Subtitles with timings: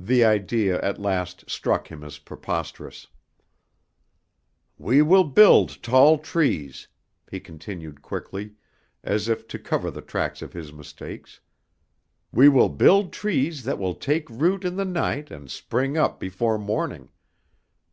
[0.00, 3.06] The idea at last struck him as preposterous.
[4.78, 6.88] "We will build tall trees,"
[7.30, 8.54] he continued quickly,
[9.04, 11.38] as if to cover the tracks of his mistakes.
[12.32, 16.58] "We will build trees that will taik root in the night and spring up before
[16.58, 17.10] morning.